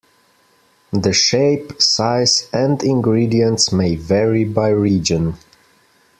The 0.91 1.13
shape, 1.13 1.79
size 1.79 2.49
and 2.51 2.81
ingredients 2.81 3.71
may 3.71 3.93
vary 3.93 4.45
by 4.45 4.69
region. 4.69 5.35